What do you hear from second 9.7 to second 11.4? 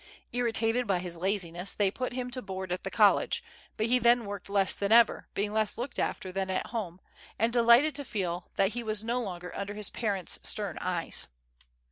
his parents' stern eyes.